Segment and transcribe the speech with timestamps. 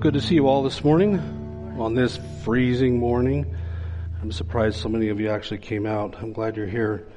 [0.00, 1.18] good to see you all this morning
[1.76, 3.56] on this freezing morning.
[4.22, 6.14] I'm surprised so many of you actually came out.
[6.20, 7.08] I'm glad you're here.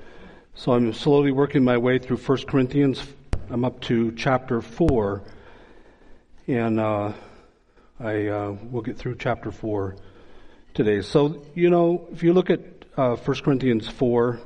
[0.56, 3.04] So I'm slowly working my way through 1 Corinthians.
[3.52, 5.22] I'm up to chapter 4,
[6.48, 7.14] and uh,
[8.00, 9.96] I uh, will get through chapter 4
[10.74, 11.02] today.
[11.02, 12.62] So, you know, if you look at
[12.98, 14.40] uh, 1 Corinthians 4,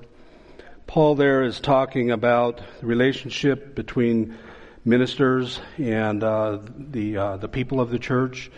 [0.88, 4.38] Paul there is talking about the relationship between
[4.86, 8.52] ministers and uh, the uh, the people of the church.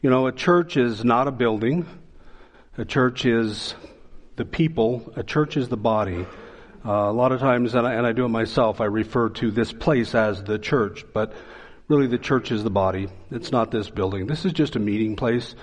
[0.00, 1.86] You know, a church is not a building.
[2.76, 3.74] A church is
[4.36, 5.12] the people.
[5.14, 6.26] A church is the body.
[6.84, 9.50] Uh, a lot of times, and I, and I do it myself, I refer to
[9.50, 11.32] this place as the church, but
[11.88, 13.08] really the church is the body.
[13.30, 14.26] It's not this building.
[14.26, 15.54] This is just a meeting place.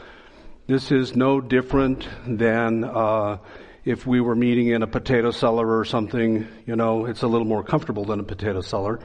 [0.65, 3.38] This is no different than uh,
[3.85, 6.48] if we were meeting in a potato cellar or something.
[6.65, 8.99] You know, it's a little more comfortable than a potato cellar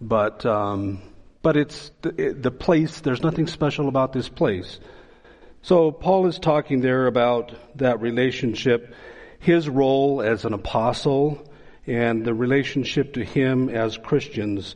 [0.00, 1.02] but um,
[1.42, 3.00] but it's the, the place.
[3.00, 4.78] There's nothing special about this place.
[5.62, 8.94] So Paul is talking there about that relationship,
[9.38, 11.46] his role as an apostle,
[11.86, 14.74] and the relationship to him as Christians.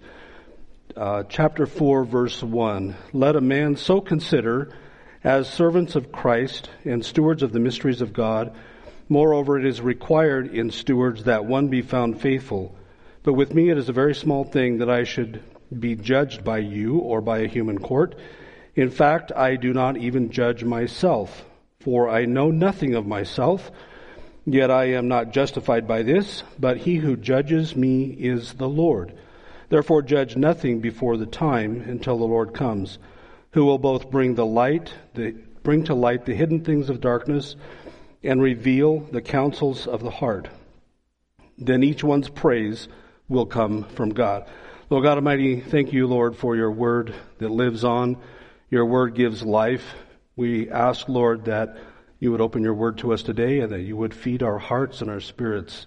[0.95, 2.95] Uh, chapter 4, verse 1.
[3.13, 4.73] Let a man so consider
[5.25, 8.55] as servants of Christ and stewards of the mysteries of God.
[9.09, 12.77] Moreover, it is required in stewards that one be found faithful.
[13.25, 15.43] But with me it is a very small thing that I should
[15.77, 18.15] be judged by you or by a human court.
[18.77, 21.45] In fact, I do not even judge myself,
[21.81, 23.71] for I know nothing of myself,
[24.45, 29.15] yet I am not justified by this, but he who judges me is the Lord.
[29.71, 32.99] Therefore judge nothing before the time until the Lord comes,
[33.53, 37.57] who will both bring the light, the, bring to light the hidden things of darkness,
[38.23, 40.49] and reveal the counsels of the heart.
[41.57, 42.87] Then each one's praise
[43.29, 44.47] will come from God.
[44.91, 48.19] Lord God Almighty, thank you, Lord, for your word that lives on.
[48.71, 49.95] Your word gives life.
[50.37, 51.79] We ask, Lord, that
[52.19, 55.01] you would open your word to us today and that you would feed our hearts
[55.01, 55.87] and our spirits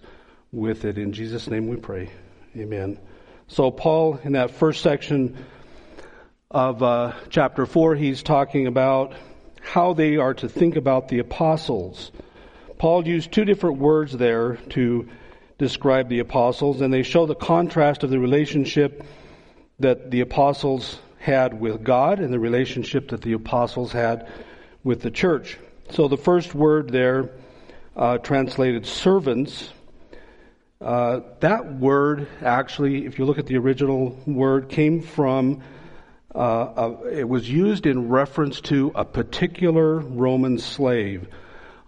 [0.51, 0.97] with it.
[0.97, 2.09] In Jesus' name we pray.
[2.55, 2.99] Amen.
[3.47, 5.37] So, Paul, in that first section
[6.49, 9.13] of uh, chapter 4, he's talking about
[9.61, 12.11] how they are to think about the apostles.
[12.77, 15.07] Paul used two different words there to
[15.57, 19.03] describe the apostles, and they show the contrast of the relationship
[19.79, 24.27] that the apostles had with God and the relationship that the apostles had
[24.83, 25.57] with the church.
[25.89, 27.31] So the first word there,
[27.95, 29.71] uh, translated servants,
[30.79, 35.63] uh, that word actually, if you look at the original word, came from,
[36.35, 41.27] uh, it was used in reference to a particular Roman slave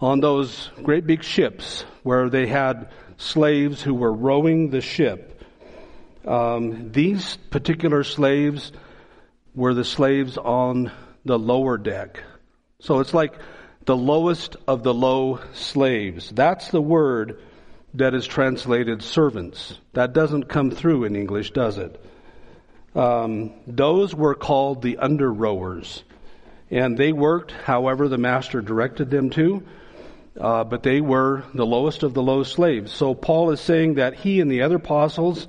[0.02, 5.44] on those great big ships where they had slaves who were rowing the ship.
[6.26, 8.72] Um, these particular slaves
[9.54, 10.92] were the slaves on
[11.26, 12.24] the lower deck.
[12.80, 13.34] So it's like
[13.86, 16.30] the lowest of the low slaves.
[16.30, 17.42] That's the word
[17.96, 19.78] that is translated servants.
[19.94, 22.04] That doesn't come through in English, does it?
[22.96, 26.04] Um, those were called the under rowers.
[26.72, 29.64] And they worked however the master directed them to
[30.40, 32.92] uh, but they were the lowest of the low slaves.
[32.92, 35.48] So Paul is saying that he and the other apostles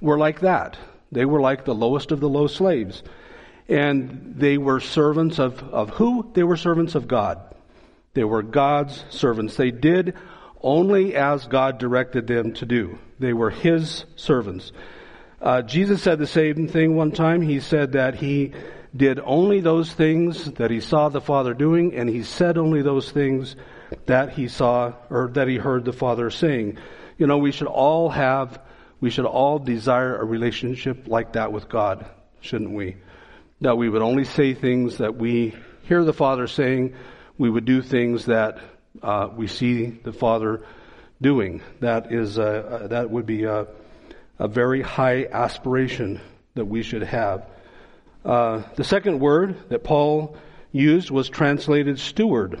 [0.00, 0.76] were like that.
[1.10, 3.02] They were like the lowest of the low slaves.
[3.68, 6.30] And they were servants of, of who?
[6.34, 7.38] They were servants of God.
[8.14, 9.56] They were God's servants.
[9.56, 10.14] They did
[10.60, 12.98] only as God directed them to do.
[13.18, 14.72] They were His servants.
[15.40, 17.42] Uh, Jesus said the same thing one time.
[17.42, 18.52] He said that He
[18.94, 23.10] did only those things that He saw the Father doing, and He said only those
[23.10, 23.56] things
[24.06, 26.78] that he saw or that he heard the Father saying.
[27.18, 28.60] You know, we should all have,
[29.00, 32.06] we should all desire a relationship like that with God,
[32.40, 32.96] shouldn't we?
[33.60, 35.54] That we would only say things that we
[35.84, 36.94] hear the Father saying,
[37.38, 38.58] we would do things that
[39.02, 40.64] uh, we see the Father
[41.20, 41.62] doing.
[41.80, 43.66] That is, a, that would be a,
[44.38, 46.20] a very high aspiration
[46.54, 47.46] that we should have.
[48.24, 50.36] Uh, the second word that Paul
[50.70, 52.60] used was translated steward.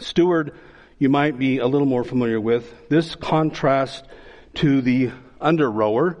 [0.00, 0.52] Steward,
[0.98, 2.88] you might be a little more familiar with.
[2.88, 4.02] This contrasts
[4.54, 5.10] to the
[5.40, 6.16] under rower,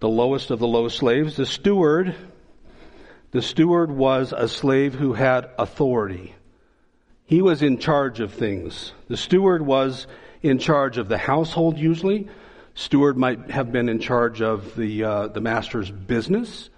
[0.00, 1.36] the lowest of the low slaves.
[1.36, 2.14] The steward,
[3.32, 6.34] the steward was a slave who had authority.
[7.26, 8.92] He was in charge of things.
[9.08, 10.06] The steward was
[10.42, 12.28] in charge of the household usually.
[12.74, 16.70] Steward might have been in charge of the, uh, the master's business.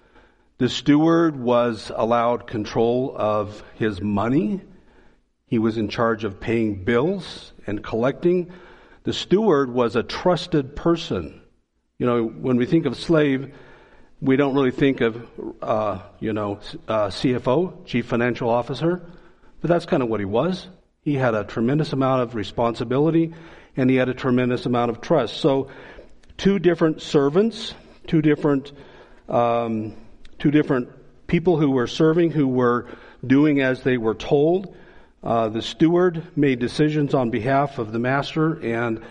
[0.59, 4.63] The steward was allowed control of his money
[5.47, 8.51] he was in charge of paying bills and collecting.
[9.05, 11.41] The steward was a trusted person.
[11.99, 13.55] You know, when we think of slave,
[14.21, 15.29] we don't really think of,
[15.63, 16.59] uh, you know,
[16.89, 19.03] uh, CFO, Chief Financial Officer,
[19.61, 20.67] but that's kind of what he was.
[21.03, 23.33] He had a tremendous amount of responsibility
[23.77, 25.37] and he had a tremendous amount of trust.
[25.37, 25.71] So,
[26.37, 27.75] two different servants,
[28.07, 28.73] two different,
[29.29, 29.95] um,
[30.39, 30.89] two different
[31.27, 32.89] people who were serving, who were
[33.25, 34.75] doing as they were told.
[35.23, 39.03] Uh, the steward made decisions on behalf of the master and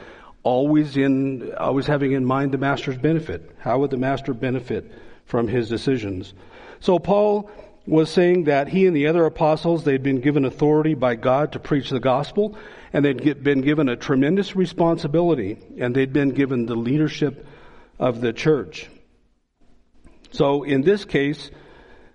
[0.44, 3.52] always in always having in mind the master's benefit.
[3.58, 4.92] How would the master benefit
[5.26, 6.34] from his decisions?
[6.80, 7.50] So Paul
[7.88, 11.60] was saying that he and the other apostles they'd been given authority by God to
[11.60, 12.58] preach the gospel
[12.94, 17.46] and they'd get, been given a tremendous responsibility and they'd been given the leadership
[18.00, 18.88] of the church.
[20.32, 21.52] So in this case,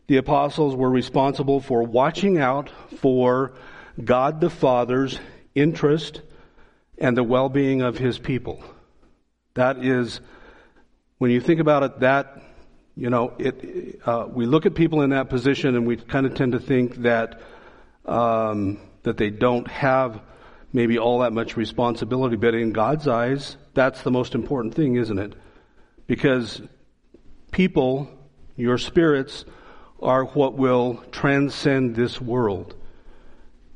[0.07, 3.53] the apostles were responsible for watching out for
[4.01, 5.19] God the Father's
[5.55, 6.23] interest
[6.99, 8.63] and the well being of his people.
[9.55, 10.21] That is,
[11.19, 12.43] when you think about it, that,
[12.97, 16.35] you know, it, uh, we look at people in that position and we kind of
[16.35, 17.41] tend to think that,
[18.05, 20.21] um, that they don't have
[20.73, 25.19] maybe all that much responsibility, but in God's eyes, that's the most important thing, isn't
[25.19, 25.35] it?
[26.07, 26.63] Because
[27.51, 28.09] people,
[28.57, 29.45] your spirits,
[30.01, 32.75] are what will transcend this world.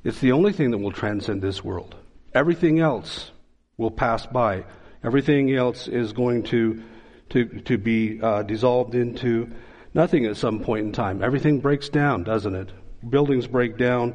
[0.04, 1.94] It's the only thing that will transcend this world.
[2.34, 3.30] Everything else
[3.78, 4.64] will pass by.
[5.02, 6.82] Everything else is going to
[7.30, 9.50] to to be uh, dissolved into
[9.94, 11.22] nothing at some point in time.
[11.22, 12.70] Everything breaks down, doesn't it?
[13.08, 14.14] Buildings break down,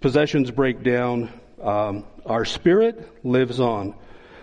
[0.00, 1.30] possessions break down.
[1.62, 3.94] Um, our spirit lives on.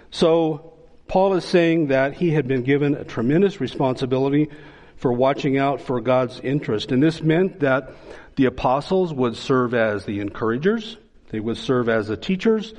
[0.09, 0.73] So
[1.07, 4.49] Paul is saying that he had been given a tremendous responsibility
[4.95, 7.91] for watching out for God's interest, and this meant that
[8.39, 10.95] the apostles would serve as the encouragers
[11.29, 12.73] they would serve as the teachers.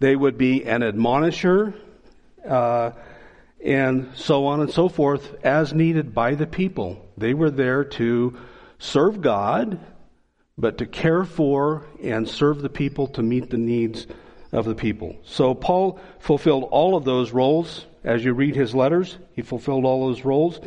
[0.00, 1.74] They would be an admonisher,
[2.48, 2.92] uh,
[3.64, 7.04] and so on and so forth, as needed by the people.
[7.16, 8.38] They were there to
[8.78, 9.78] serve God,
[10.56, 14.06] but to care for and serve the people to meet the needs
[14.52, 15.16] of the people.
[15.24, 17.84] So Paul fulfilled all of those roles.
[18.04, 20.60] As you read his letters, he fulfilled all those roles.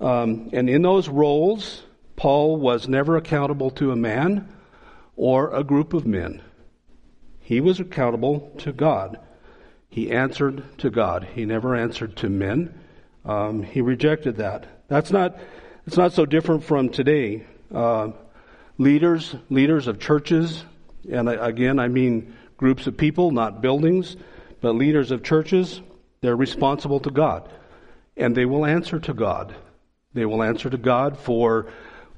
[0.00, 1.82] Um, and in those roles,
[2.18, 4.48] Paul was never accountable to a man
[5.14, 6.42] or a group of men.
[7.38, 9.20] He was accountable to God.
[9.88, 11.28] He answered to God.
[11.32, 12.74] He never answered to men.
[13.24, 14.66] Um, he rejected that.
[14.88, 15.38] That's not.
[15.86, 17.46] It's not so different from today.
[17.72, 18.08] Uh,
[18.78, 20.64] leaders, leaders of churches,
[21.08, 24.16] and again, I mean groups of people, not buildings,
[24.60, 25.80] but leaders of churches.
[26.20, 27.48] They're responsible to God,
[28.16, 29.54] and they will answer to God.
[30.14, 31.68] They will answer to God for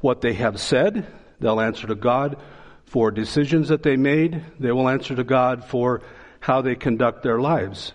[0.00, 1.06] what they have said.
[1.41, 2.37] They'll answer to God
[2.85, 4.43] for decisions that they made.
[4.58, 6.02] They will answer to God for
[6.41, 7.93] how they conduct their lives.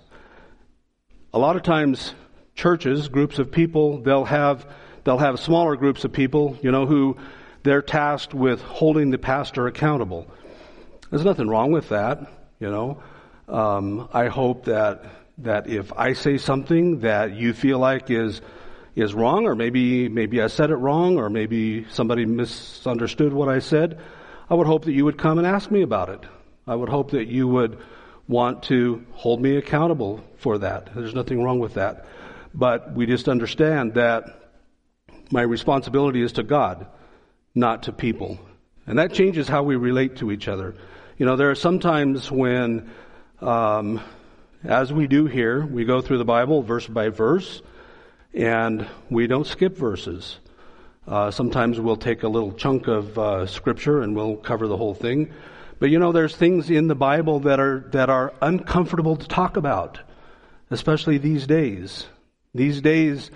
[1.34, 2.13] A lot of times,
[2.56, 4.66] churches, groups of people, they'll have,
[5.04, 7.18] they'll have smaller groups of people, you know, who
[7.63, 10.28] they're tasked with holding the pastor accountable.
[11.10, 13.02] There's nothing wrong with that, you know.
[13.48, 15.06] Um, I hope that
[15.40, 18.42] that if I say something that you feel like is
[18.95, 23.59] is wrong, or maybe maybe I said it wrong, or maybe somebody misunderstood what I
[23.59, 24.00] said,
[24.50, 26.21] I would hope that you would come and ask me about it.
[26.68, 27.80] I would hope that you would
[28.27, 30.89] want to hold me accountable for that.
[30.95, 32.06] There's nothing wrong with that.
[32.53, 34.24] But we just understand that
[35.31, 36.88] my responsibility is to God,
[37.53, 38.39] not to people.
[38.88, 40.75] And that changes how we relate to each other.
[41.18, 42.92] You know, there are some times when,
[43.42, 44.02] um,
[44.64, 47.61] as we do here, we go through the Bible verse by verse,
[48.35, 50.39] and we don't skip verses.
[51.07, 54.94] Uh, sometimes we'll take a little chunk of uh, scripture and we'll cover the whole
[54.94, 55.31] thing.
[55.80, 59.57] But you know, there's things in the Bible that are that are uncomfortable to talk
[59.57, 59.99] about,
[60.69, 62.07] especially these days.
[62.54, 63.30] These days,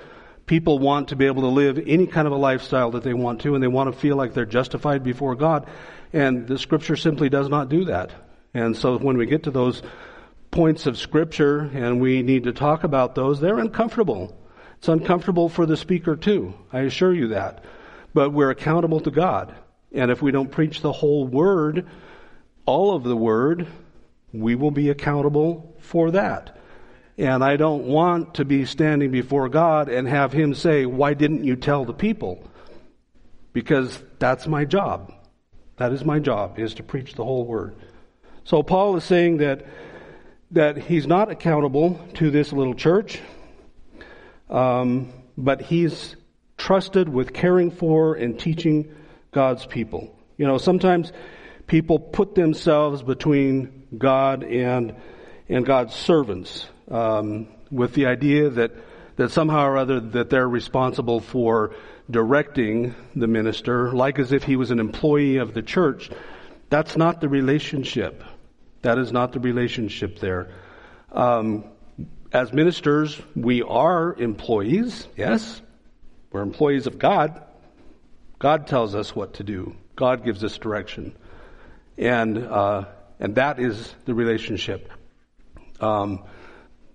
[0.46, 3.42] people want to be able to live any kind of a lifestyle that they want
[3.42, 5.68] to, and they want to feel like they're justified before God.
[6.12, 8.12] And the Scripture simply does not do that.
[8.54, 9.84] And so, when we get to those
[10.50, 14.36] points of Scripture and we need to talk about those, they're uncomfortable.
[14.80, 16.54] It's uncomfortable for the speaker too.
[16.72, 17.66] I assure you that.
[18.14, 19.54] But we're accountable to God.
[19.92, 21.86] And if we don't preach the whole word,
[22.66, 23.68] all of the word,
[24.32, 26.58] we will be accountable for that.
[27.18, 31.44] And I don't want to be standing before God and have Him say, Why didn't
[31.44, 32.42] you tell the people?
[33.52, 35.12] Because that's my job.
[35.76, 37.76] That is my job, is to preach the whole word.
[38.46, 39.66] So Paul is saying that,
[40.52, 43.20] that he's not accountable to this little church
[44.50, 46.16] um, but he's
[46.58, 48.96] trusted with caring for and teaching
[49.32, 50.16] God's people.
[50.38, 51.12] You know, sometimes
[51.68, 54.96] people put themselves between God and
[55.48, 58.72] and God's servants um, with the idea that
[59.16, 61.76] that somehow or other that they're responsible for
[62.10, 66.10] directing the minister, like as if he was an employee of the church.
[66.70, 68.24] That's not the relationship.
[68.82, 70.52] That is not the relationship there.
[71.12, 71.66] Um,
[72.32, 75.62] as ministers, we are employees, yes.
[76.32, 77.44] We're employees of God.
[78.38, 79.76] God tells us what to do.
[79.96, 81.16] God gives us direction.
[81.98, 82.86] And, uh,
[83.20, 84.92] and that is the relationship.
[85.80, 86.24] Um,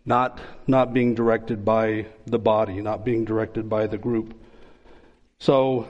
[0.05, 4.41] not, not being directed by the body, not being directed by the group.
[5.38, 5.88] So,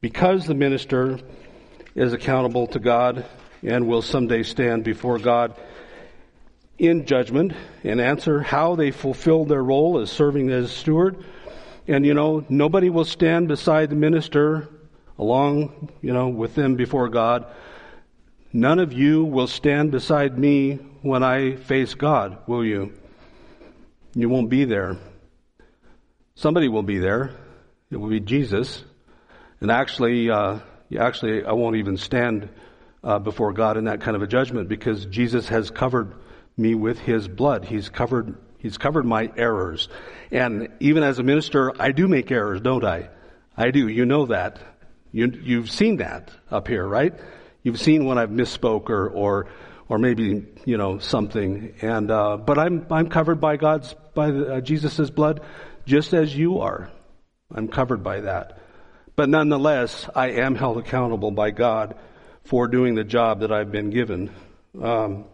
[0.00, 1.18] because the minister
[1.94, 3.26] is accountable to God
[3.62, 5.54] and will someday stand before God
[6.78, 7.52] in judgment
[7.84, 11.24] and answer how they fulfilled their role as serving as steward.
[11.88, 14.68] And you know, nobody will stand beside the minister
[15.18, 17.46] along, you know, with them before God.
[18.52, 22.92] None of you will stand beside me when I face God, will you?
[24.14, 24.96] You won't be there.
[26.34, 27.30] Somebody will be there.
[27.90, 28.82] It will be Jesus.
[29.60, 30.58] And actually, uh,
[30.98, 32.48] actually, I won't even stand
[33.04, 36.14] uh, before God in that kind of a judgment because Jesus has covered
[36.56, 37.64] me with His blood.
[37.64, 38.36] He's covered.
[38.58, 39.88] He's covered my errors.
[40.30, 43.10] And even as a minister, I do make errors, don't I?
[43.56, 43.86] I do.
[43.88, 44.58] You know that.
[45.12, 47.14] You, you've seen that up here, right?
[47.62, 49.46] You've seen when I've misspoke or, or,
[49.88, 51.74] or maybe, you know, something.
[51.80, 55.42] And, uh, but I'm, I'm covered by God's by uh, Jesus' blood
[55.84, 56.90] just as you are.
[57.54, 58.58] I'm covered by that.
[59.14, 61.96] But nonetheless, I am held accountable by God
[62.44, 64.30] for doing the job that I've been given.
[64.82, 65.24] Um,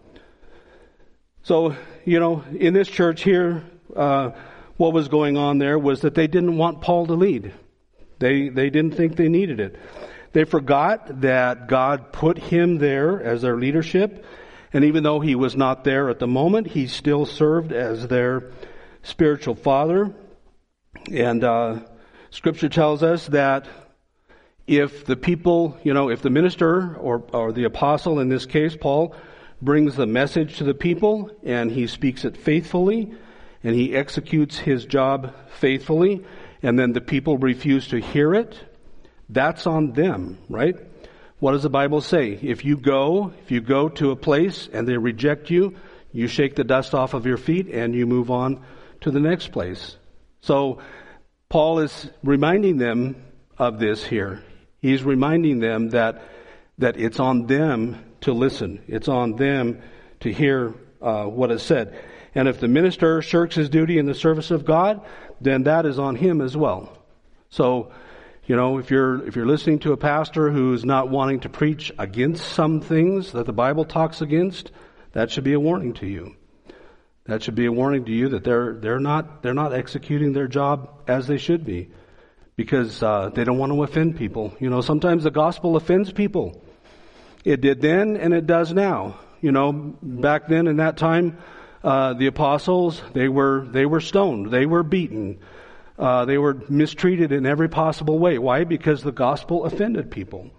[1.43, 3.65] so, you know, in this church here,
[3.97, 4.31] uh,
[4.77, 7.53] what was going on there was that they didn't want Paul to lead.
[8.19, 9.77] They, they didn't think they needed it.
[10.33, 14.25] They forgot that God put him there as their leadership,
[14.73, 18.51] and even though he was not there at the moment, he still served as their
[19.03, 20.15] spiritual father.
[21.13, 21.81] And uh,
[22.31, 23.67] Scripture tells us that
[24.67, 28.77] if the people, you know, if the minister or, or the apostle, in this case,
[28.77, 29.15] Paul,
[29.63, 33.15] brings the message to the people and he speaks it faithfully
[33.63, 36.25] and he executes his job faithfully,
[36.63, 38.59] and then the people refuse to hear it,
[39.29, 40.75] that's on them, right?
[41.39, 42.39] What does the Bible say?
[42.43, 45.77] If you go, if you go to a place and they reject you,
[46.11, 48.65] you shake the dust off of your feet and you move on
[49.03, 49.97] to the next place.
[50.41, 50.81] So
[51.49, 53.17] Paul is reminding them
[53.59, 54.43] of this here.
[54.81, 56.23] He's reminding them that
[56.83, 58.83] that it's on them to listen.
[58.87, 59.83] It's on them
[60.21, 61.99] to hear uh, what is said.
[62.35, 65.05] And if the minister shirks his duty in the service of God,
[65.41, 66.97] then that is on him as well.
[67.51, 67.93] So,
[68.47, 71.93] you know, if you're if you're listening to a pastor who's not wanting to preach
[71.99, 74.73] against some things that the Bible talks against,
[75.13, 76.35] that should be a warning to you.
[77.25, 80.49] That should be a warning to you that they're they're not they're not executing their
[80.49, 81.91] job as they should be,
[82.57, 84.55] because uh, they don't want to offend people.
[84.59, 86.65] You know, sometimes the gospel offends people.
[87.45, 89.17] It did then, and it does now.
[89.41, 91.39] You know, back then in that time,
[91.83, 95.41] uh, the apostles they were they were stoned, they were beaten,
[95.99, 98.39] uh, they were mistreated in every possible way.
[98.39, 98.65] Why?
[98.65, 100.51] Because the gospel offended people,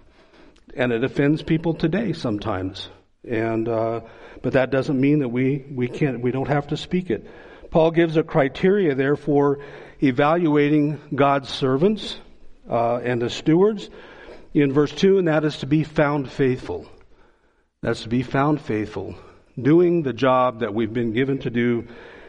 [0.76, 2.90] and it offends people today sometimes.
[3.26, 4.02] And uh,
[4.42, 7.26] but that doesn't mean that we we can't we don't have to speak it.
[7.72, 9.60] Paul gives a criteria there for
[10.02, 12.18] evaluating God's servants
[12.70, 13.90] uh, and the stewards
[14.54, 16.88] in verse two, and that is to be found faithful.
[17.82, 19.16] That's to be found faithful,
[19.60, 21.88] doing the job that we've been given to do,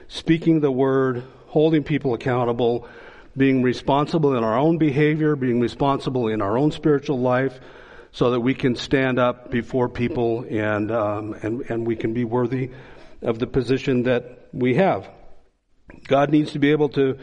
[0.08, 2.88] speaking the word, holding people accountable,
[3.36, 7.58] being responsible in our own behavior, being responsible in our own spiritual life
[8.10, 12.24] so that we can stand up before people and, um, and, and we can be
[12.24, 12.70] worthy
[13.22, 15.08] of the position that we have.
[16.06, 17.18] God needs to be able to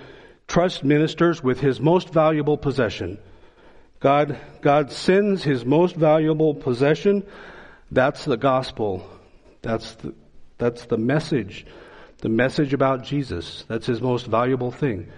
[0.47, 3.17] trust ministers with his most valuable possession.
[4.01, 7.25] God, God sends his most valuable possession.
[7.91, 9.07] That's the gospel.
[9.61, 10.13] That's the,
[10.57, 11.65] that's the message.
[12.17, 13.63] The message about Jesus.
[13.67, 15.11] That's his most valuable thing.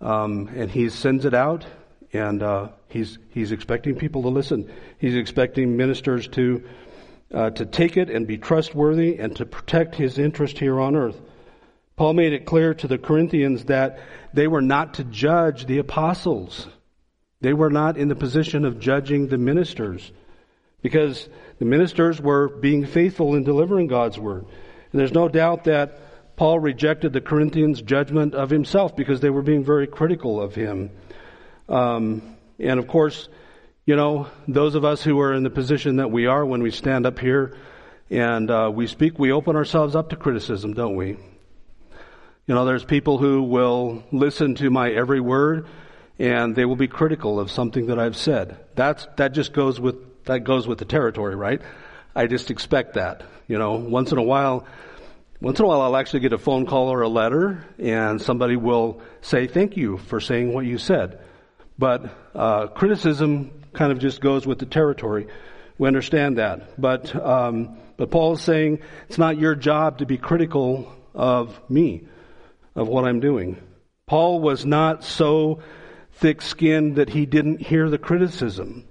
[0.00, 1.66] Um, and he sends it out
[2.12, 4.70] and uh, he's he's expecting people to listen.
[4.98, 6.64] He's expecting ministers to
[7.32, 11.20] uh, to take it and be trustworthy and to protect his interest here on earth.
[11.96, 14.00] Paul made it clear to the Corinthians that
[14.32, 16.66] they were not to judge the apostles.
[17.40, 20.12] They were not in the position of judging the ministers
[20.82, 21.28] because
[21.58, 24.44] the ministers were being faithful in delivering God's word.
[24.92, 29.42] And there's no doubt that Paul rejected the Corinthians' judgment of himself because they were
[29.42, 30.90] being very critical of him.
[31.68, 33.28] Um, and of course,
[33.86, 36.70] you know, those of us who are in the position that we are when we
[36.70, 37.56] stand up here
[38.10, 41.16] and uh, we speak, we open ourselves up to criticism, don't we?
[42.46, 45.66] You know, there's people who will listen to my every word
[46.20, 48.58] and they will be critical of something that I've said.
[48.74, 51.62] That's, that just goes with, that goes with the territory, right?
[52.14, 53.22] I just expect that.
[53.48, 54.66] You know, once in a while,
[55.40, 58.56] once in a while I'll actually get a phone call or a letter and somebody
[58.56, 61.20] will say thank you for saying what you said.
[61.78, 65.26] But, uh, criticism kind of just goes with the territory.
[65.78, 66.78] We understand that.
[66.78, 72.02] But, um, but Paul is saying it's not your job to be critical of me,
[72.74, 73.56] of what I'm doing.
[74.06, 75.62] Paul was not so
[76.20, 78.86] thick skinned that he didn't hear the criticism,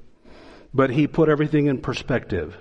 [0.73, 2.57] but he put everything in perspective.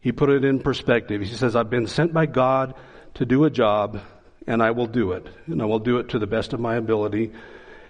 [0.00, 1.22] He put it in perspective.
[1.22, 2.74] He says, I've been sent by God
[3.14, 4.00] to do a job,
[4.46, 5.26] and I will do it.
[5.46, 7.32] And I will do it to the best of my ability,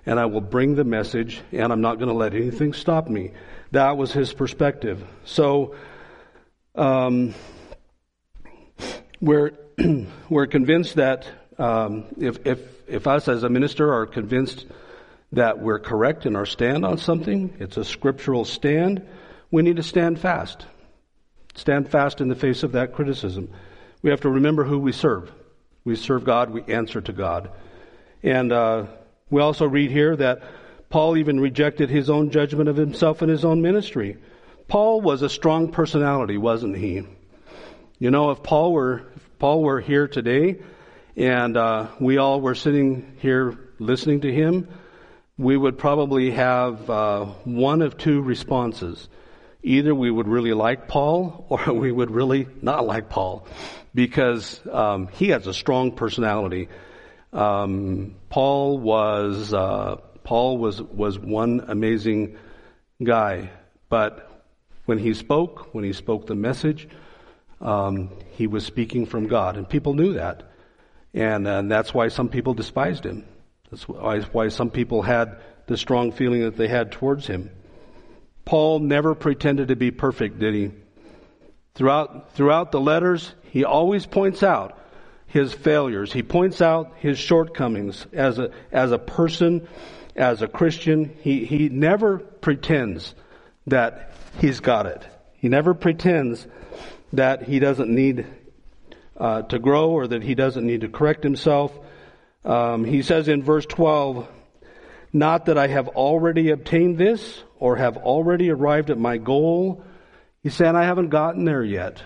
[0.07, 3.33] and I will bring the message, and I'm not going to let anything stop me.
[3.73, 5.05] That was his perspective.
[5.25, 5.75] So,
[6.77, 7.35] um,
[9.21, 9.53] we're,
[10.29, 11.27] we're convinced that
[11.59, 14.67] um, if, if, if us as a minister are convinced
[15.33, 19.07] that we're correct in our stand on something, it's a scriptural stand,
[19.51, 20.67] we need to stand fast.
[21.55, 23.51] Stand fast in the face of that criticism.
[24.03, 25.31] We have to remember who we serve.
[25.85, 27.51] We serve God, we answer to God.
[28.23, 28.87] And uh,
[29.31, 30.43] we also read here that
[30.91, 34.19] Paul even rejected his own judgment of himself and his own ministry.
[34.69, 37.03] Paul was a strong personality, wasn't he?
[37.99, 40.61] You know, if Paul were if Paul were here today,
[41.17, 44.69] and uh, we all were sitting here listening to him,
[45.41, 49.09] we would probably have uh, one of two responses.
[49.63, 53.47] Either we would really like Paul, or we would really not like Paul,
[53.95, 56.69] because um, he has a strong personality.
[57.33, 62.37] Um, Paul was uh, Paul was was one amazing
[63.03, 63.49] guy,
[63.89, 64.31] but
[64.85, 66.87] when he spoke, when he spoke the message,
[67.63, 70.51] um, he was speaking from God, and people knew that,
[71.15, 73.25] and, and that's why some people despised him.
[73.71, 77.51] That's why, some people had the strong feeling that they had towards him.
[78.45, 80.71] Paul never pretended to be perfect, did he?
[81.75, 84.77] Throughout, throughout the letters, he always points out
[85.27, 86.13] his failures.
[86.13, 89.69] He points out his shortcomings as a, as a person,
[90.17, 91.17] as a Christian.
[91.23, 93.15] He, he never pretends
[93.69, 95.07] that he's got it.
[95.35, 96.47] He never pretends
[97.13, 98.27] that he doesn't need
[99.17, 101.79] uh, to grow or that he doesn't need to correct himself.
[102.45, 104.29] Um, he says in verse 12,
[105.13, 109.85] not that I have already obtained this or have already arrived at my goal.
[110.43, 112.03] He said, I haven't gotten there yet.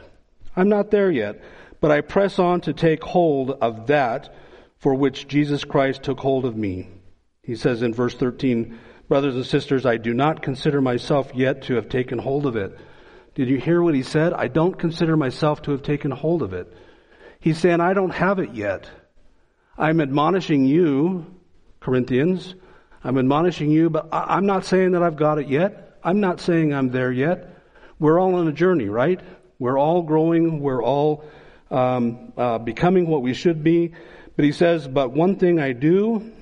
[0.56, 1.42] I'm not there yet,
[1.80, 4.34] but I press on to take hold of that
[4.78, 6.88] for which Jesus Christ took hold of me.
[7.42, 11.74] He says in verse 13, Brothers and sisters, I do not consider myself yet to
[11.74, 12.78] have taken hold of it.
[13.34, 14.32] Did you hear what he said?
[14.32, 16.72] I don't consider myself to have taken hold of it.
[17.40, 18.88] He's saying, I don't have it yet.
[19.76, 21.26] I'm admonishing you,
[21.80, 22.54] Corinthians,
[23.02, 25.98] I'm admonishing you, but I'm not saying that I've got it yet.
[26.02, 27.50] I'm not saying I'm there yet.
[27.98, 29.20] We're all on a journey, right?
[29.58, 30.60] We're all growing.
[30.60, 31.24] We're all
[31.70, 33.92] um, uh, becoming what we should be.
[34.36, 36.32] But he says, but one thing I do,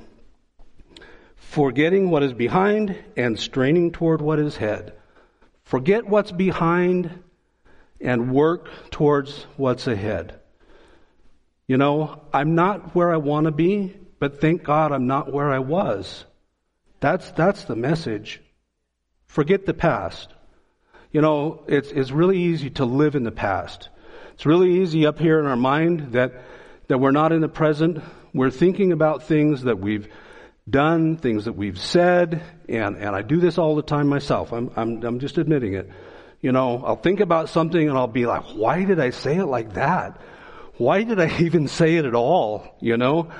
[1.36, 4.92] forgetting what is behind and straining toward what is ahead.
[5.64, 7.22] Forget what's behind
[8.00, 10.38] and work towards what's ahead.
[11.66, 15.50] You know, I'm not where I want to be, but thank God I'm not where
[15.50, 16.24] I was.
[17.00, 18.40] That's, that's the message.
[19.26, 20.28] Forget the past.
[21.10, 23.88] You know, it's, it's really easy to live in the past.
[24.34, 26.32] It's really easy up here in our mind that,
[26.88, 28.02] that we're not in the present.
[28.32, 30.08] We're thinking about things that we've
[30.68, 34.52] done, things that we've said, and, and I do this all the time myself.
[34.52, 35.90] I'm, I'm, I'm just admitting it.
[36.40, 39.46] You know, I'll think about something and I'll be like, why did I say it
[39.46, 40.20] like that?
[40.82, 42.76] Why did I even say it at all?
[42.80, 43.30] You know?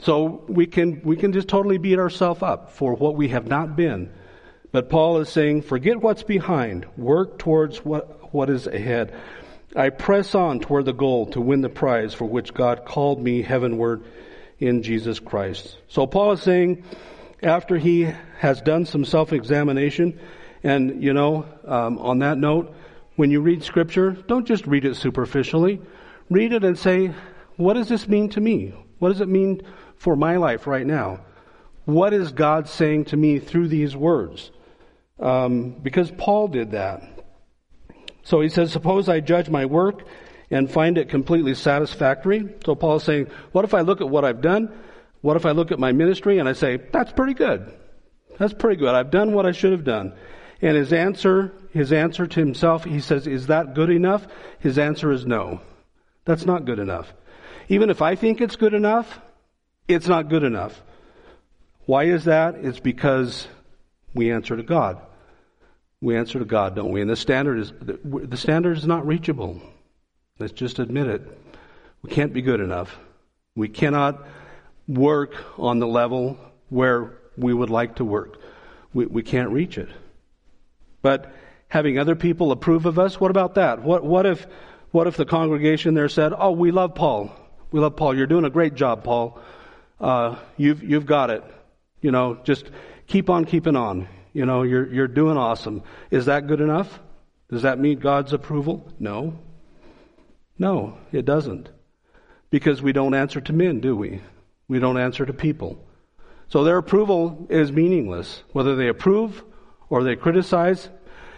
[0.00, 3.76] So we can, we can just totally beat ourselves up for what we have not
[3.76, 4.12] been.
[4.72, 6.86] But Paul is saying, forget what's behind.
[6.96, 9.14] Work towards what, what is ahead.
[9.74, 13.42] I press on toward the goal to win the prize for which God called me
[13.42, 14.04] heavenward
[14.58, 15.76] in Jesus Christ.
[15.88, 16.84] So Paul is saying,
[17.42, 20.18] after he has done some self-examination,
[20.62, 22.74] and you know, um, on that note,
[23.16, 25.80] when you read scripture, don't just read it superficially.
[26.30, 27.12] Read it and say,
[27.56, 28.74] what does this mean to me?
[28.98, 29.62] What does it mean
[29.98, 31.20] for my life right now.
[31.84, 34.50] What is God saying to me through these words?
[35.18, 37.02] Um, because Paul did that.
[38.24, 40.04] So he says, suppose I judge my work
[40.50, 42.54] and find it completely satisfactory.
[42.64, 44.76] So Paul is saying, what if I look at what I've done?
[45.20, 47.72] What if I look at my ministry and I say, that's pretty good.
[48.38, 48.94] That's pretty good.
[48.94, 50.12] I've done what I should have done.
[50.60, 54.26] And his answer, his answer to himself, he says, is that good enough?
[54.58, 55.60] His answer is no.
[56.26, 57.14] That's not good enough.
[57.68, 59.20] Even if I think it's good enough,
[59.88, 60.82] It's not good enough.
[61.86, 62.56] Why is that?
[62.56, 63.46] It's because
[64.14, 65.00] we answer to God.
[66.00, 67.00] We answer to God, don't we?
[67.00, 67.72] And the standard is
[68.04, 69.60] the standard is not reachable.
[70.38, 71.22] Let's just admit it.
[72.02, 72.98] We can't be good enough.
[73.54, 74.26] We cannot
[74.86, 76.36] work on the level
[76.68, 78.38] where we would like to work.
[78.92, 79.88] We, we can't reach it.
[81.00, 81.32] But
[81.68, 83.82] having other people approve of us, what about that?
[83.82, 84.46] What, what if,
[84.96, 87.30] what if the congregation there said, "Oh, we love Paul.
[87.70, 88.16] We love Paul.
[88.16, 89.38] You're doing a great job, Paul.
[90.00, 91.44] Uh, you've you've got it.
[92.00, 92.70] You know, just
[93.06, 94.08] keep on keeping on.
[94.32, 95.82] You know, you're you're doing awesome.
[96.10, 96.98] Is that good enough?
[97.50, 98.90] Does that meet God's approval?
[98.98, 99.38] No.
[100.58, 101.68] No, it doesn't.
[102.48, 104.22] Because we don't answer to men, do we?
[104.66, 105.78] We don't answer to people.
[106.48, 108.42] So their approval is meaningless.
[108.52, 109.44] Whether they approve
[109.90, 110.88] or they criticize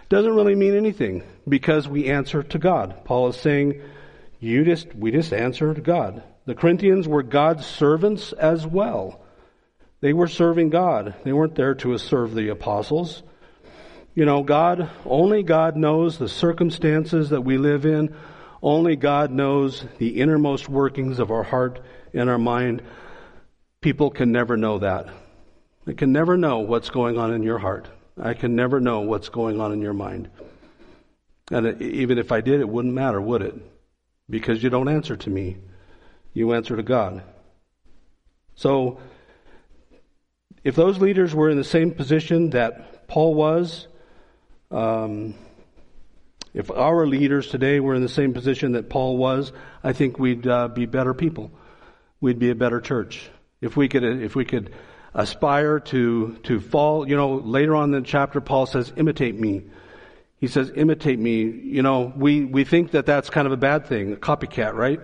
[0.08, 3.04] doesn't really mean anything because we answer to God.
[3.04, 3.82] Paul is saying,
[4.40, 6.22] you just, we just answer to God.
[6.46, 9.20] The Corinthians were God's servants as well.
[10.00, 11.14] They were serving God.
[11.24, 13.22] They weren't there to serve the apostles.
[14.14, 18.14] You know, God, only God knows the circumstances that we live in.
[18.62, 21.80] Only God knows the innermost workings of our heart
[22.14, 22.82] and our mind.
[23.80, 25.08] People can never know that.
[25.84, 27.88] They can never know what's going on in your heart.
[28.20, 30.28] I can never know what's going on in your mind.
[31.50, 33.54] And even if I did, it wouldn't matter, would it?
[34.28, 35.56] Because you don't answer to me.
[36.34, 37.22] You answer to God.
[38.54, 39.00] So,
[40.64, 43.86] if those leaders were in the same position that Paul was,
[44.70, 45.34] um,
[46.52, 49.52] if our leaders today were in the same position that Paul was,
[49.82, 51.50] I think we'd uh, be better people.
[52.20, 53.30] We'd be a better church.
[53.60, 54.74] If we could, if we could
[55.14, 59.64] aspire to, to fall, you know, later on in the chapter, Paul says, imitate me.
[60.38, 61.42] He says, imitate me.
[61.42, 65.00] You know, we, we think that that's kind of a bad thing, a copycat, right?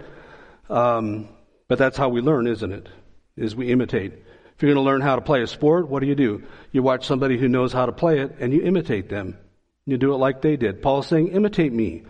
[0.71, 1.29] Um,
[1.69, 2.89] but that's how we learn, isn't it?
[3.37, 4.13] Is we imitate.
[4.13, 6.45] If you're going to learn how to play a sport, what do you do?
[6.71, 9.37] You watch somebody who knows how to play it and you imitate them.
[9.87, 10.81] You do it like they did.
[10.83, 12.05] Paul's saying, imitate me.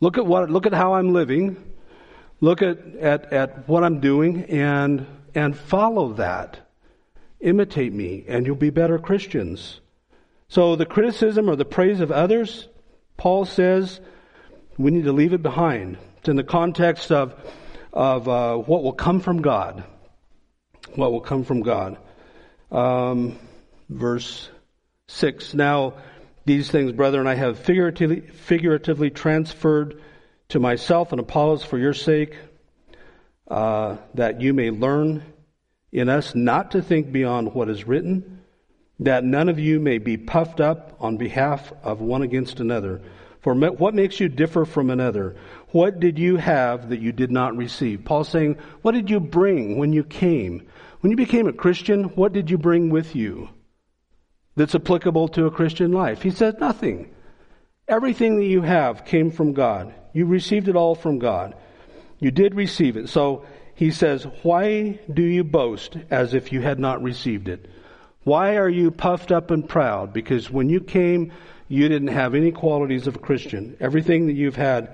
[0.00, 1.56] Look at what, look at how I'm living.
[2.40, 6.67] Look at, at, at what I'm doing and, and follow that.
[7.40, 9.80] Imitate me, and you'll be better Christians.
[10.48, 12.68] So the criticism or the praise of others,
[13.16, 14.00] Paul says,
[14.78, 15.98] we need to leave it behind.
[16.18, 17.34] It's in the context of,
[17.92, 19.84] of uh, what will come from God.
[20.94, 21.98] What will come from God.
[22.70, 23.38] Um,
[23.88, 24.48] verse
[25.08, 25.54] 6.
[25.54, 25.94] Now,
[26.44, 30.00] these things, brethren, I have figuratively, figuratively transferred
[30.50, 32.36] to myself and Apollos for your sake,
[33.48, 35.22] uh, that you may learn
[35.92, 38.42] in us not to think beyond what is written,
[39.00, 43.00] that none of you may be puffed up on behalf of one against another.
[43.40, 45.36] For what makes you differ from another?
[45.70, 48.04] What did you have that you did not receive?
[48.04, 50.66] Paul's saying, what did you bring when you came?
[51.00, 53.48] When you became a Christian, what did you bring with you
[54.56, 56.20] that's applicable to a Christian life?
[56.20, 57.14] He says, nothing.
[57.86, 59.94] Everything that you have came from God.
[60.12, 61.54] You received it all from God.
[62.18, 63.08] You did receive it.
[63.08, 63.46] So
[63.78, 67.70] he says, Why do you boast as if you had not received it?
[68.24, 70.12] Why are you puffed up and proud?
[70.12, 71.30] Because when you came,
[71.68, 73.76] you didn't have any qualities of a Christian.
[73.78, 74.90] Everything that you've had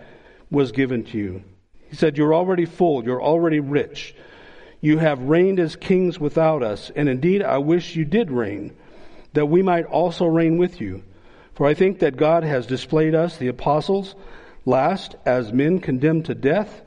[0.51, 1.43] was given to you.
[1.89, 4.15] He said, You're already full, you're already rich.
[4.83, 8.77] You have reigned as kings without us, and indeed I wish you did reign,
[9.33, 11.03] that we might also reign with you.
[11.55, 14.15] For I think that God has displayed us, the apostles,
[14.67, 16.83] last as men condemned to death,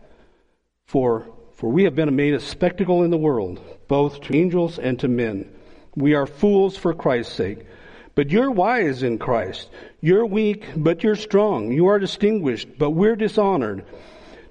[0.86, 5.00] for for we have been made a spectacle in the world, both to angels and
[5.00, 5.52] to men.
[5.96, 7.66] We are fools for Christ's sake.
[8.14, 9.68] But you're wise in Christ.
[10.00, 11.72] You're weak, but you're strong.
[11.72, 13.86] You are distinguished, but we're dishonored.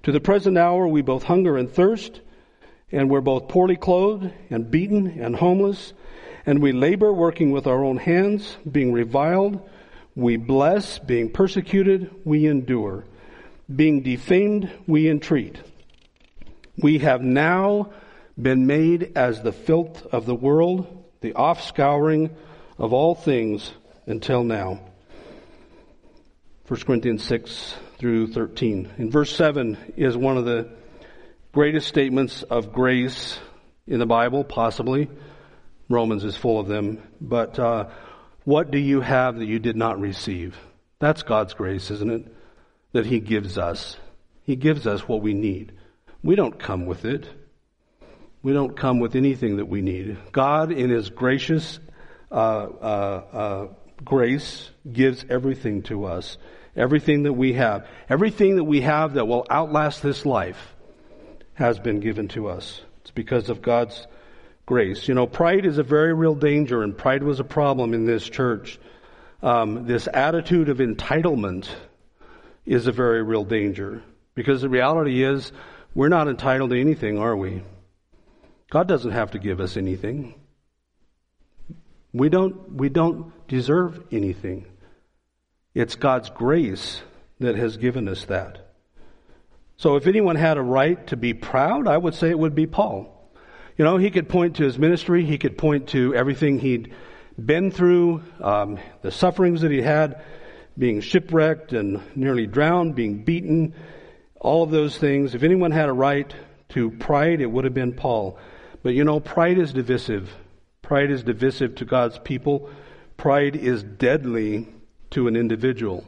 [0.02, 2.20] To the present hour, we both hunger and thirst,
[2.90, 5.92] and we're both poorly clothed and beaten and homeless,
[6.44, 9.60] and we labor working with our own hands, being reviled.
[10.16, 13.04] We bless, being persecuted, we endure.
[13.72, 15.56] Being defamed, we entreat.
[16.78, 17.90] We have now
[18.40, 22.34] been made as the filth of the world, the offscouring
[22.78, 23.72] of all things
[24.06, 24.80] until now.
[26.68, 28.90] 1 Corinthians 6 through 13.
[28.98, 30.68] In verse 7 is one of the
[31.52, 33.38] greatest statements of grace
[33.86, 35.08] in the Bible, possibly.
[35.88, 37.02] Romans is full of them.
[37.20, 37.88] But uh,
[38.44, 40.58] what do you have that you did not receive?
[40.98, 42.34] That's God's grace, isn't it?
[42.92, 43.96] That He gives us.
[44.42, 45.72] He gives us what we need.
[46.26, 47.24] We don't come with it.
[48.42, 50.16] We don't come with anything that we need.
[50.32, 51.78] God, in His gracious
[52.32, 53.66] uh, uh, uh,
[54.04, 56.36] grace, gives everything to us.
[56.74, 57.86] Everything that we have.
[58.08, 60.74] Everything that we have that will outlast this life
[61.54, 62.80] has been given to us.
[63.02, 64.08] It's because of God's
[64.66, 65.06] grace.
[65.06, 68.28] You know, pride is a very real danger, and pride was a problem in this
[68.28, 68.80] church.
[69.44, 71.68] Um, this attitude of entitlement
[72.64, 74.02] is a very real danger
[74.34, 75.52] because the reality is
[75.96, 77.62] we're not entitled to anything, are we?
[78.70, 80.34] God doesn't have to give us anything.
[82.12, 84.66] We don't, we don't deserve anything.
[85.74, 87.00] It's God's grace
[87.40, 88.74] that has given us that.
[89.78, 92.66] So if anyone had a right to be proud, I would say it would be
[92.66, 93.30] Paul.
[93.78, 96.92] You know, he could point to his ministry, he could point to everything he'd
[97.42, 100.22] been through, um, the sufferings that he had,
[100.76, 103.72] being shipwrecked and nearly drowned, being beaten,
[104.40, 105.34] all of those things.
[105.34, 106.32] If anyone had a right
[106.70, 108.38] to pride, it would have been Paul.
[108.82, 110.32] But you know, pride is divisive.
[110.82, 112.70] Pride is divisive to God's people.
[113.16, 114.68] Pride is deadly
[115.10, 116.06] to an individual.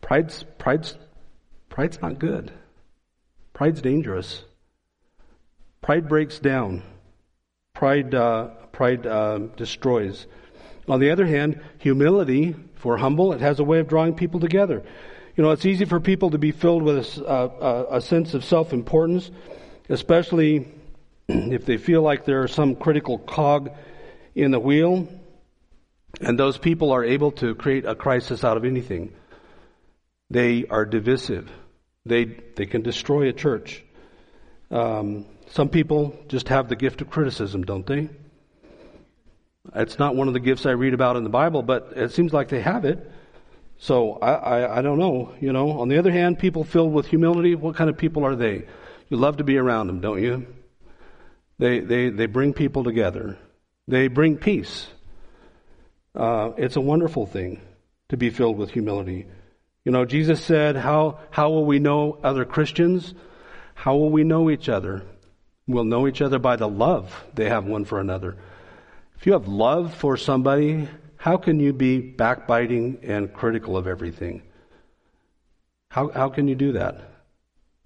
[0.00, 0.96] Pride's, pride's,
[1.68, 2.52] pride's not good.
[3.52, 4.44] Pride's dangerous.
[5.82, 6.82] Pride breaks down.
[7.74, 10.26] Pride, uh, pride uh, destroys.
[10.88, 14.40] On the other hand, humility, if we're humble, it has a way of drawing people
[14.40, 14.82] together.
[15.38, 18.44] You know, it's easy for people to be filled with a, a, a sense of
[18.44, 19.30] self importance,
[19.88, 20.66] especially
[21.28, 23.70] if they feel like there's some critical cog
[24.34, 25.06] in the wheel.
[26.20, 29.12] And those people are able to create a crisis out of anything.
[30.28, 31.48] They are divisive.
[32.04, 33.84] They, they can destroy a church.
[34.72, 38.08] Um, some people just have the gift of criticism, don't they?
[39.76, 42.32] It's not one of the gifts I read about in the Bible, but it seems
[42.32, 43.08] like they have it.
[43.78, 45.34] So I, I, I don't know.
[45.40, 48.36] You know, on the other hand, people filled with humility, what kind of people are
[48.36, 48.66] they?
[49.08, 50.46] You love to be around them, don't you?
[51.58, 53.38] They, they, they bring people together.
[53.86, 54.88] They bring peace.
[56.14, 57.60] Uh, it's a wonderful thing
[58.08, 59.26] to be filled with humility.
[59.84, 63.14] You know, Jesus said, how, how will we know other Christians?
[63.74, 65.04] How will we know each other?
[65.66, 68.36] We'll know each other by the love they have one for another.
[69.18, 70.88] If you have love for somebody,
[71.28, 74.40] how can you be backbiting and critical of everything?
[75.90, 77.02] How, how can you do that?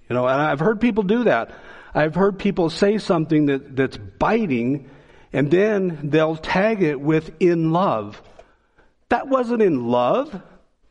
[0.09, 1.51] You know, and I've heard people do that.
[1.93, 4.89] I've heard people say something that, that's biting
[5.33, 8.23] and then they'll tag it with in love.
[9.09, 10.41] That wasn't in love.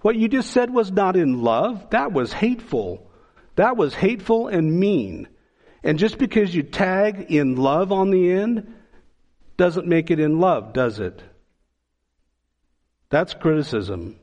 [0.02, 1.92] What you just said was not in love.
[1.92, 3.10] That was hateful.
[3.56, 5.30] That was hateful and mean.
[5.86, 8.76] And just because you tag in love on the end
[9.56, 11.24] doesn't make it in love, does it?
[13.12, 14.16] That's criticism.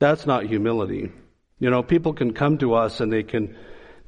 [0.00, 1.12] That's not humility.
[1.60, 3.56] You know, people can come to us and they can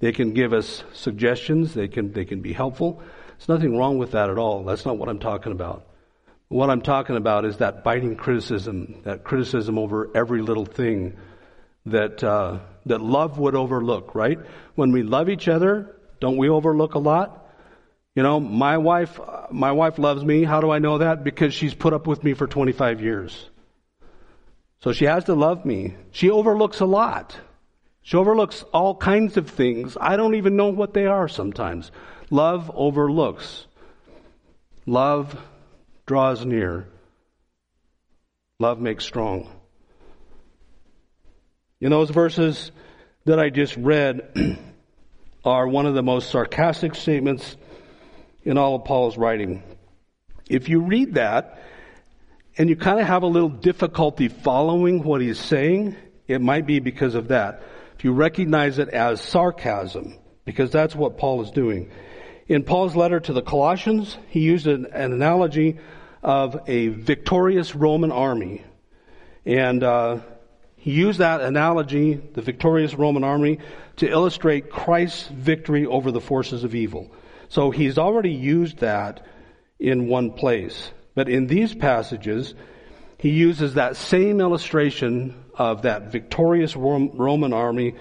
[0.01, 3.01] they can give us suggestions, they can they can be helpful.
[3.29, 4.65] There's nothing wrong with that at all.
[4.65, 5.87] That's not what I'm talking about.
[6.49, 11.17] What I'm talking about is that biting criticism, that criticism over every little thing
[11.87, 14.17] that uh, that love would overlook.
[14.17, 14.39] Right?
[14.75, 17.45] When we love each other, don't we overlook a lot?
[18.17, 19.21] You know, my wife,
[19.53, 20.43] my wife loves me.
[20.43, 21.23] How do I know that?
[21.23, 23.51] Because she's put up with me for 25 years.
[24.87, 25.97] So she has to love me.
[26.13, 27.37] She overlooks a lot.
[28.03, 29.97] She overlooks all kinds of things.
[30.01, 31.91] I don't even know what they are sometimes.
[32.31, 33.67] Love overlooks.
[34.87, 35.37] Love
[36.07, 36.87] draws near.
[38.61, 39.51] Love makes strong.
[41.81, 42.71] In those verses
[43.25, 44.57] that I just read,
[45.45, 47.57] are one of the most sarcastic statements
[48.45, 49.65] in all of Paul's writing.
[50.49, 51.61] If you read that
[52.59, 56.81] and you kind of have a little difficulty following what he's saying, it might be
[56.81, 57.63] because of that.
[57.97, 61.91] If you recognize it as sarcasm, because that's what Paul is doing.
[62.49, 65.79] In Paul's letter to the Colossians, he used an, an analogy
[66.23, 68.65] of a victorious Roman army.
[69.45, 70.21] And uh,
[70.77, 73.59] he used that analogy, the victorious Roman army,
[73.97, 77.11] to illustrate Christ's victory over the forces of evil.
[77.49, 79.25] So he's already used that
[79.79, 80.91] in one place.
[81.17, 82.55] But in these passages,
[83.19, 87.95] he uses that same illustration of that victorious Roman army,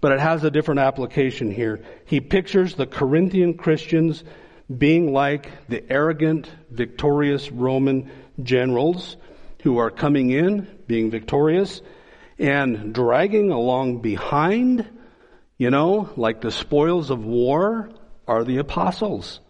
[0.00, 1.84] but it has a different application here.
[2.06, 4.24] He pictures the Corinthian Christians
[4.74, 8.10] being like the arrogant, victorious Roman
[8.42, 9.18] generals
[9.62, 11.82] who are coming in, being victorious,
[12.38, 14.88] and dragging along behind,
[15.58, 17.90] you know, like the spoils of war,
[18.26, 19.40] are the apostles.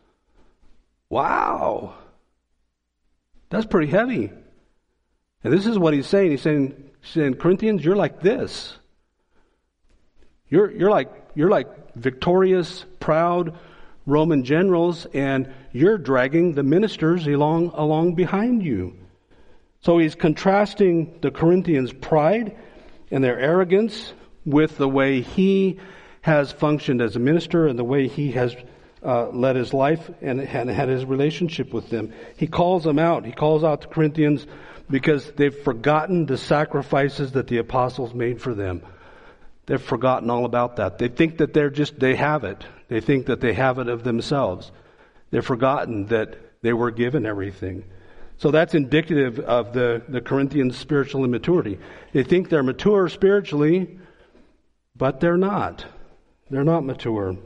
[1.08, 1.94] Wow.
[3.50, 4.32] That's pretty heavy.
[5.44, 6.32] And this is what he's saying.
[6.32, 8.76] He's saying, saying Corinthians, you're like this.
[10.48, 13.56] You're, you're like, you're like victorious, proud
[14.06, 18.96] Roman generals, and you're dragging the ministers along, along behind you.
[19.80, 22.56] So he's contrasting the Corinthians' pride
[23.10, 24.12] and their arrogance
[24.44, 25.78] with the way he
[26.22, 28.56] has functioned as a minister and the way he has
[29.04, 32.12] uh, led his life and, and had his relationship with them.
[32.36, 33.24] He calls them out.
[33.24, 34.46] He calls out the Corinthians
[34.88, 38.82] because they've forgotten the sacrifices that the apostles made for them.
[39.66, 40.98] They've forgotten all about that.
[40.98, 42.64] They think that they're just, they have it.
[42.88, 44.70] They think that they have it of themselves.
[45.30, 47.84] They've forgotten that they were given everything.
[48.38, 51.78] So that's indicative of the, the Corinthians' spiritual immaturity.
[52.12, 53.98] They think they're mature spiritually,
[54.94, 55.84] but they're not.
[56.50, 57.36] They're not mature.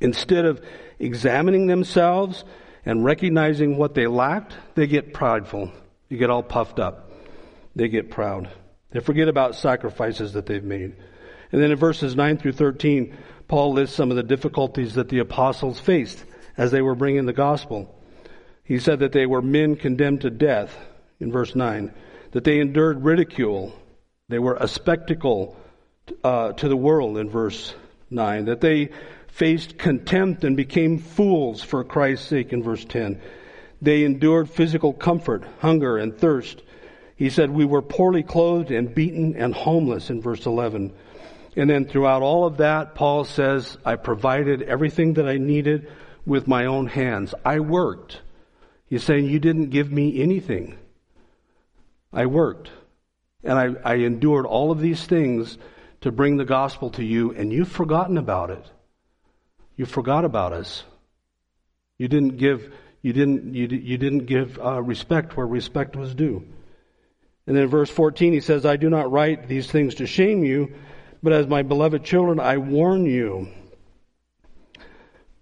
[0.00, 0.62] Instead of
[0.98, 2.44] examining themselves
[2.84, 5.72] and recognizing what they lacked, they get prideful.
[6.08, 7.10] They get all puffed up.
[7.74, 8.48] They get proud.
[8.90, 10.96] They forget about sacrifices that they've made.
[11.52, 13.16] And then in verses 9 through 13,
[13.48, 16.24] Paul lists some of the difficulties that the apostles faced
[16.56, 17.94] as they were bringing the gospel.
[18.64, 20.76] He said that they were men condemned to death
[21.20, 21.92] in verse 9,
[22.32, 23.72] that they endured ridicule,
[24.28, 25.56] they were a spectacle
[26.22, 27.74] uh, to the world in verse
[28.10, 28.90] 9, that they
[29.36, 33.20] faced contempt and became fools for Christ's sake in verse 10.
[33.82, 36.62] They endured physical comfort, hunger, and thirst.
[37.16, 40.90] He said, We were poorly clothed and beaten and homeless in verse 11.
[41.54, 45.92] And then throughout all of that, Paul says, I provided everything that I needed
[46.24, 47.34] with my own hands.
[47.44, 48.22] I worked.
[48.86, 50.78] He's saying, You didn't give me anything.
[52.10, 52.70] I worked.
[53.44, 55.58] And I, I endured all of these things
[56.00, 58.64] to bring the gospel to you, and you've forgotten about it.
[59.76, 60.84] You forgot about us.
[61.98, 66.46] You didn't give, you didn't, you, you didn't give uh, respect where respect was due.
[67.46, 70.44] And then in verse 14, he says, I do not write these things to shame
[70.44, 70.74] you,
[71.22, 73.48] but as my beloved children, I warn you.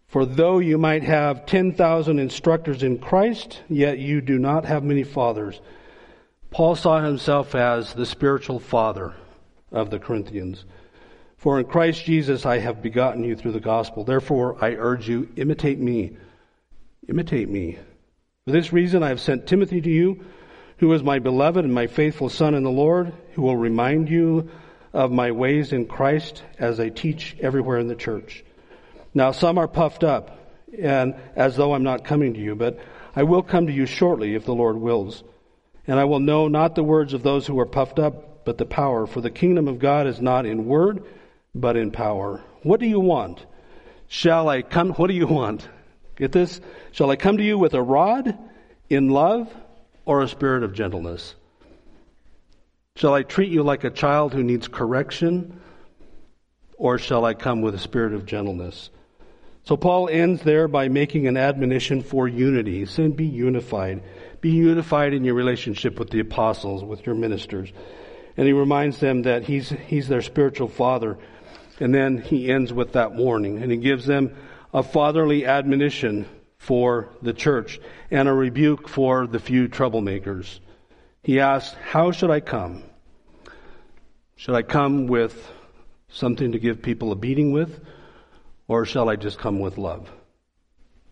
[0.06, 5.02] For though you might have 10,000 instructors in Christ, yet you do not have many
[5.02, 5.60] fathers.
[6.50, 9.14] Paul saw himself as the spiritual father
[9.72, 10.64] of the Corinthians.
[11.44, 14.02] For in Christ Jesus I have begotten you through the gospel.
[14.02, 16.16] Therefore I urge you, imitate me.
[17.06, 17.78] Imitate me.
[18.46, 20.24] For this reason I have sent Timothy to you,
[20.78, 24.48] who is my beloved and my faithful son in the Lord, who will remind you
[24.94, 28.42] of my ways in Christ as I teach everywhere in the church.
[29.12, 30.38] Now some are puffed up,
[30.80, 32.78] and as though I'm not coming to you, but
[33.14, 35.22] I will come to you shortly if the Lord wills.
[35.86, 38.64] And I will know not the words of those who are puffed up, but the
[38.64, 41.04] power, for the kingdom of God is not in word,
[41.54, 42.40] but in power.
[42.62, 43.44] What do you want?
[44.08, 44.90] Shall I come?
[44.90, 45.68] What do you want?
[46.16, 46.60] Get this?
[46.92, 48.38] Shall I come to you with a rod
[48.88, 49.52] in love
[50.04, 51.34] or a spirit of gentleness?
[52.96, 55.60] Shall I treat you like a child who needs correction
[56.76, 58.90] or shall I come with a spirit of gentleness?
[59.64, 62.80] So Paul ends there by making an admonition for unity.
[62.80, 64.02] He said, be unified.
[64.40, 67.72] Be unified in your relationship with the apostles, with your ministers.
[68.36, 71.18] And he reminds them that he's, he's their spiritual father.
[71.80, 74.34] And then he ends with that warning and he gives them
[74.72, 76.26] a fatherly admonition
[76.58, 80.60] for the church and a rebuke for the few troublemakers.
[81.22, 82.84] He asks, how should I come?
[84.36, 85.50] Should I come with
[86.08, 87.80] something to give people a beating with?
[88.66, 90.10] Or shall I just come with love?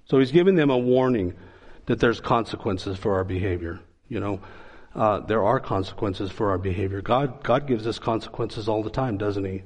[0.06, 1.34] So he's giving them a warning
[1.86, 3.80] that there's consequences for our behavior.
[4.08, 4.40] You know,
[4.94, 7.00] uh, there are consequences for our behavior.
[7.00, 9.62] God, God gives us consequences all the time, doesn't he?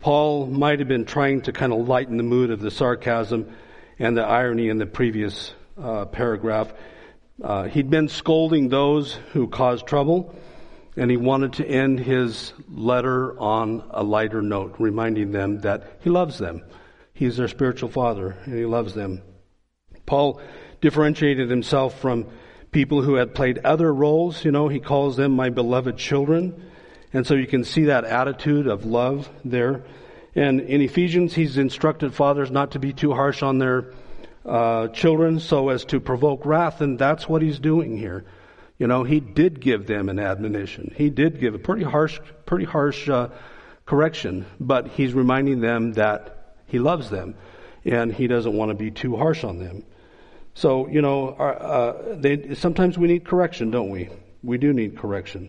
[0.00, 3.52] Paul might have been trying to kind of lighten the mood of the sarcasm
[3.98, 6.72] and the irony in the previous uh, paragraph.
[7.42, 10.34] Uh, he'd been scolding those who caused trouble,
[10.96, 16.10] and he wanted to end his letter on a lighter note, reminding them that he
[16.10, 16.62] loves them.
[17.12, 19.22] He's their spiritual father and he loves them.
[20.04, 20.40] Paul
[20.80, 22.26] differentiated himself from
[22.70, 24.44] people who had played other roles.
[24.44, 26.62] You know, he calls them my beloved children.
[27.16, 29.84] And so you can see that attitude of love there.
[30.34, 33.94] And in Ephesians, he's instructed fathers not to be too harsh on their
[34.44, 38.26] uh, children so as to provoke wrath, and that's what he's doing here.
[38.76, 40.92] You know, he did give them an admonition.
[40.94, 43.30] He did give a pretty harsh, pretty harsh uh,
[43.86, 47.34] correction, but he's reminding them that he loves them,
[47.86, 49.84] and He doesn't want to be too harsh on them.
[50.52, 54.10] So, you know, uh, they, sometimes we need correction, don't we?
[54.42, 55.48] We do need correction.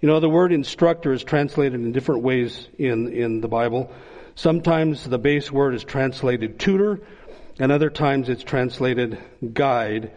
[0.00, 3.90] You know, the word instructor is translated in different ways in, in the Bible.
[4.34, 7.00] Sometimes the base word is translated tutor,
[7.58, 9.18] and other times it's translated
[9.54, 10.12] guide.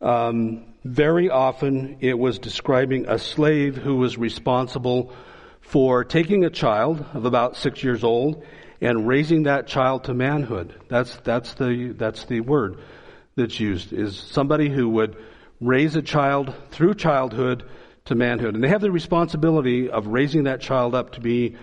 [0.00, 5.12] Um, very often it was describing a slave who was responsible
[5.60, 8.42] for taking a child of about six years old
[8.80, 10.74] and raising that child to manhood.
[10.88, 12.78] That's, that's the, that's the word
[13.36, 15.16] that's used, is somebody who would
[15.60, 17.64] raise a child through childhood
[18.06, 18.54] to manhood.
[18.54, 21.56] And they have the responsibility of raising that child up to be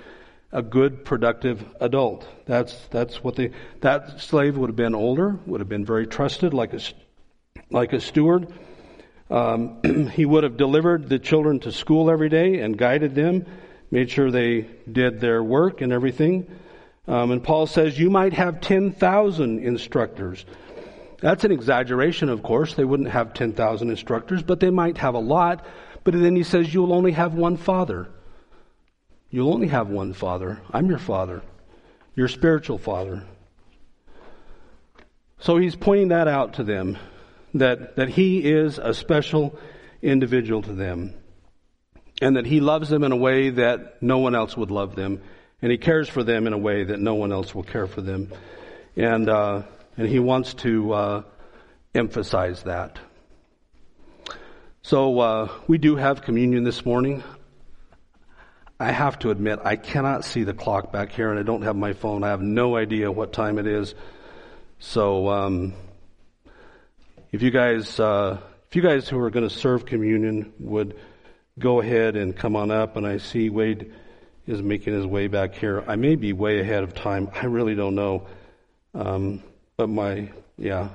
[0.51, 2.27] a good, productive adult.
[2.45, 6.53] That's, that's what they, that slave would have been older, would have been very trusted,
[6.53, 6.79] like a,
[7.69, 8.47] like a steward.
[9.29, 13.45] Um, he would have delivered the children to school every day and guided them,
[13.91, 16.47] made sure they did their work and everything.
[17.07, 20.45] Um, and Paul says, you might have 10,000 instructors.
[21.19, 22.75] That's an exaggeration, of course.
[22.75, 25.65] They wouldn't have 10,000 instructors, but they might have a lot.
[26.07, 28.07] But then he says, you'll only have one father.
[29.29, 30.61] You'll only have one father.
[30.71, 31.41] I'm your father,
[32.15, 33.25] your spiritual father.
[35.39, 36.97] So he's pointing that out to them
[37.55, 39.59] that, that he is a special
[40.01, 41.13] individual to them
[42.21, 45.21] and that he loves them in a way that no one else would love them
[45.61, 47.99] and he cares for them in a way that no one else will care for
[47.99, 48.31] them.
[48.95, 49.63] And, uh,
[49.97, 51.23] and he wants to uh,
[51.93, 52.97] emphasize that.
[54.87, 57.21] So uh, we do have communion this morning.
[58.79, 61.75] I have to admit, I cannot see the clock back here, and I don't have
[61.75, 62.23] my phone.
[62.23, 63.95] I have no idea what time it is.
[64.79, 65.73] So, um,
[67.33, 68.37] if you guys, uh,
[68.69, 70.97] if you guys who are going to serve communion would
[71.59, 73.91] go ahead and come on up, and I see Wade
[74.47, 75.83] is making his way back here.
[75.85, 77.29] I may be way ahead of time.
[77.33, 78.25] I really don't know.
[78.93, 79.43] Um,
[79.75, 80.87] but my, yeah,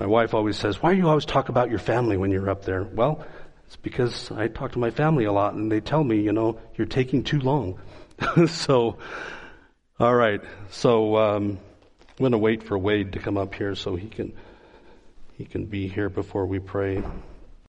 [0.00, 2.64] my wife always says, "Why do you always talk about your family when you're up
[2.64, 3.22] there?" Well,
[3.66, 6.58] it's because I talk to my family a lot and they tell me, you know,
[6.74, 7.78] you're taking too long.
[8.48, 8.96] so,
[9.98, 10.40] all right.
[10.70, 11.58] So, um,
[12.00, 14.32] I'm going to wait for Wade to come up here so he can,
[15.36, 17.02] he can be here before we pray.